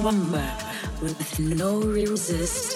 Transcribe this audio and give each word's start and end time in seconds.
slumber 0.00 0.54
with 1.02 1.40
no 1.40 1.80
resistance. 1.80 2.67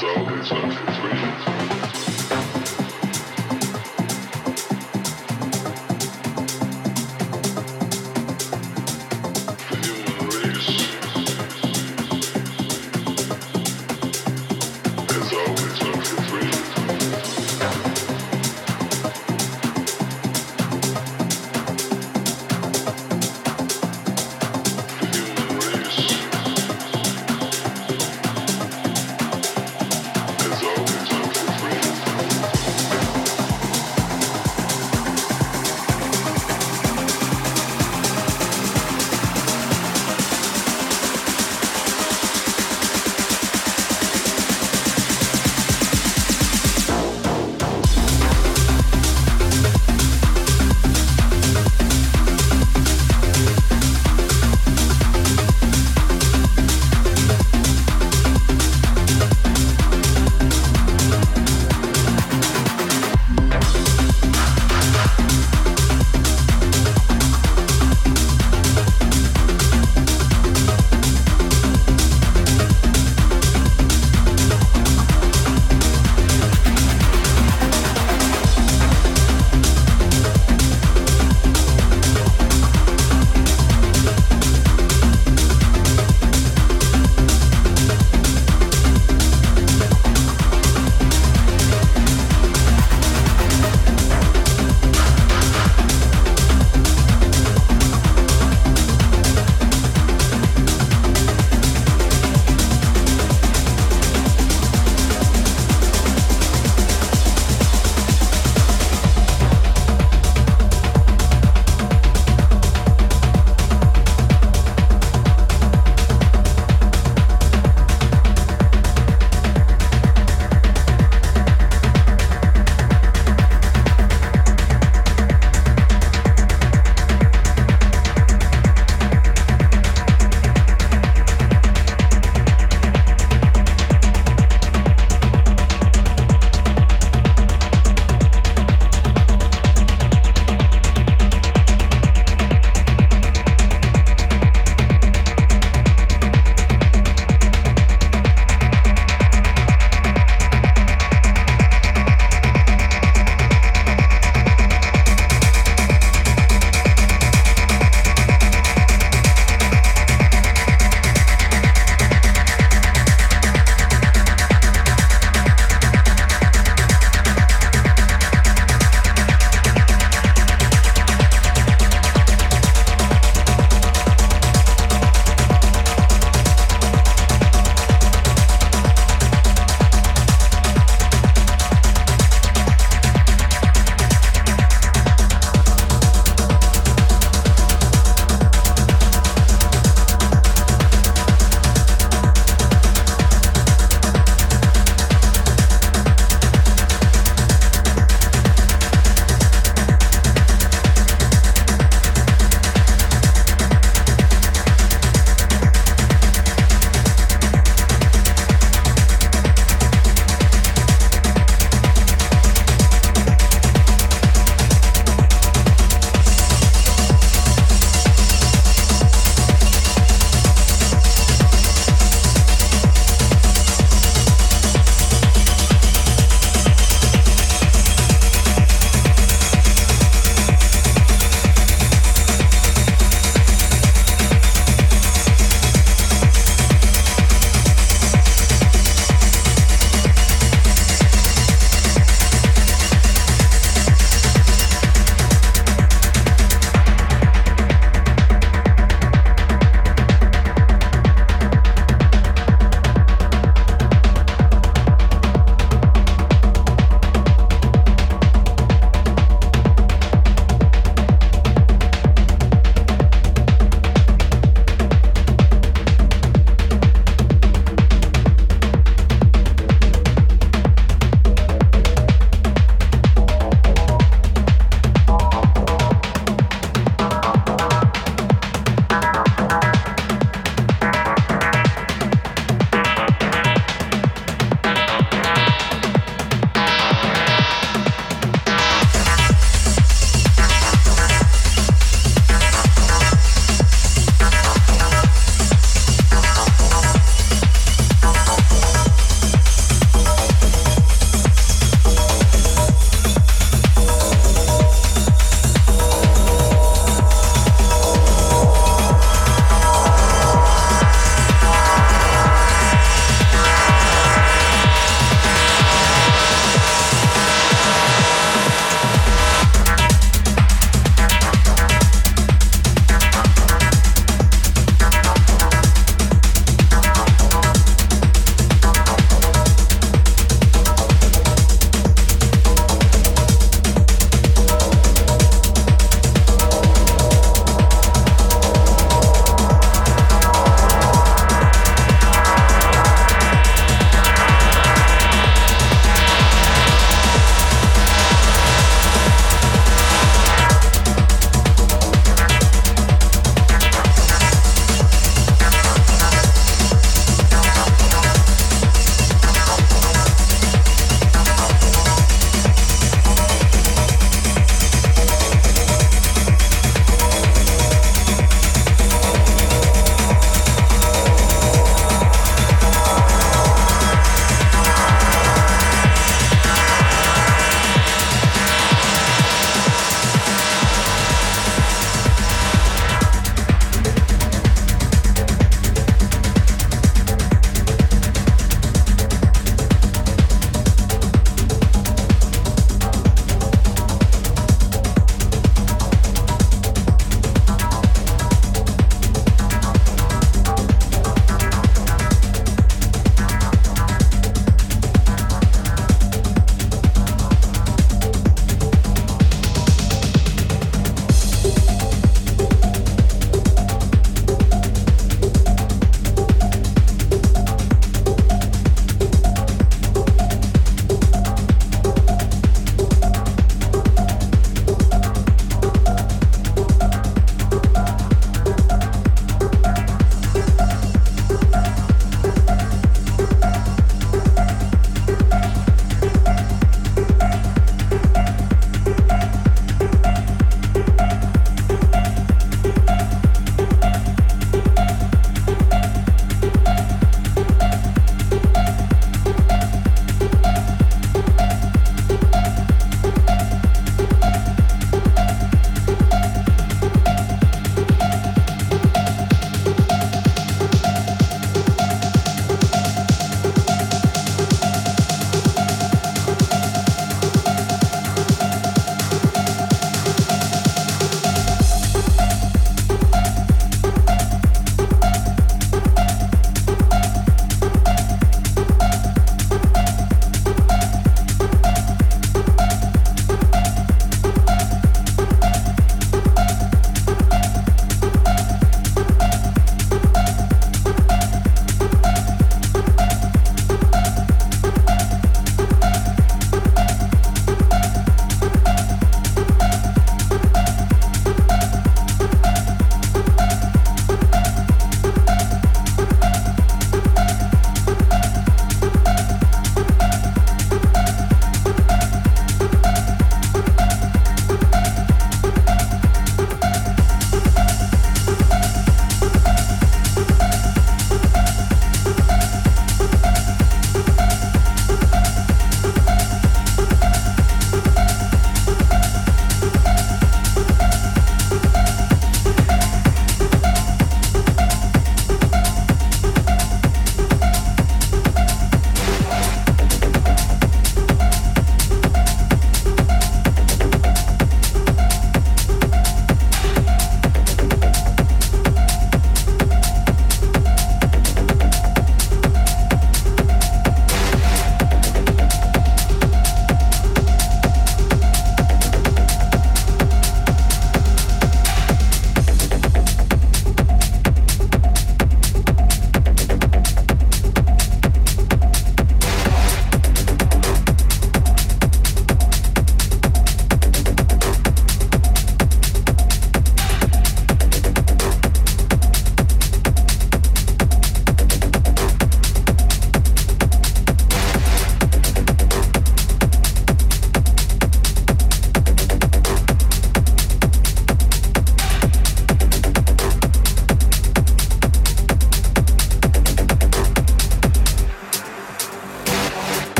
so 0.00 0.14
it's, 0.30 0.50
it's, 0.50 0.80
it's 0.88 1.09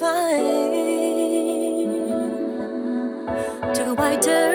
fine. 0.00 0.40
To 3.74 3.94
wider 3.94 4.49